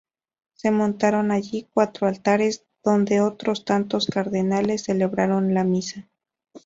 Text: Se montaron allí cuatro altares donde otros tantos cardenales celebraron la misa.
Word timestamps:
Se 0.55 0.71
montaron 0.71 1.29
allí 1.29 1.69
cuatro 1.71 2.07
altares 2.07 2.65
donde 2.83 3.21
otros 3.21 3.65
tantos 3.65 4.07
cardenales 4.07 4.85
celebraron 4.85 5.53
la 5.53 5.63
misa. 5.63 6.09